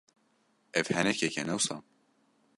[0.73, 1.77] Ev henekek e, ne wisa?